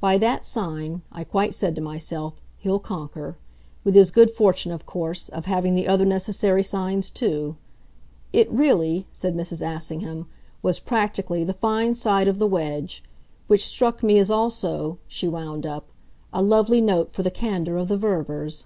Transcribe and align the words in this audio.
'By 0.00 0.16
that 0.16 0.46
sign,' 0.46 1.02
I 1.12 1.22
quite 1.22 1.52
said 1.52 1.74
to 1.74 1.82
myself, 1.82 2.40
'he'll 2.56 2.78
conquer' 2.78 3.36
with 3.84 3.94
his 3.94 4.10
good 4.10 4.30
fortune, 4.30 4.72
of 4.72 4.86
course, 4.86 5.28
of 5.28 5.44
having 5.44 5.74
the 5.74 5.86
other 5.86 6.06
necessary 6.06 6.62
signs 6.62 7.10
too. 7.10 7.56
It 8.32 8.50
really," 8.50 9.04
said 9.12 9.34
Mrs. 9.34 9.60
Assingham, 9.60 10.28
"was, 10.62 10.80
practically, 10.80 11.44
the 11.44 11.52
fine 11.52 11.92
side 11.92 12.26
of 12.26 12.38
the 12.38 12.46
wedge. 12.46 13.04
Which 13.48 13.66
struck 13.66 14.02
me 14.02 14.18
as 14.18 14.30
also," 14.30 14.96
she 15.06 15.28
wound 15.28 15.66
up, 15.66 15.90
"a 16.32 16.40
lovely 16.40 16.80
note 16.80 17.12
for 17.12 17.22
the 17.22 17.30
candour 17.30 17.76
of 17.76 17.88
the 17.88 17.98
Ververs." 17.98 18.64